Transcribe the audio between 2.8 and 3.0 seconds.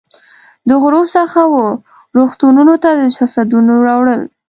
ته